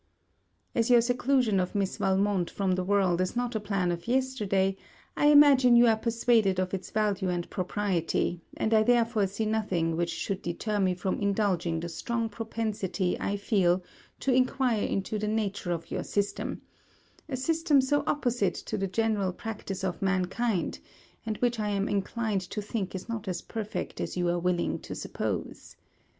[0.73, 4.75] As your seclusion of Miss Valmont from the world is not a plan of yesterday,
[5.15, 9.95] I imagine you are persuaded of its value and propriety, and I therefore see nothing
[9.95, 13.83] which should deter me from indulging the strong propensity I feel
[14.21, 16.63] to enquire into the nature of your system;
[17.29, 20.79] a system so opposite to the general practice of mankind,
[21.27, 24.79] and which I am inclined to think is not as perfect as you are willing
[24.79, 25.75] to suppose.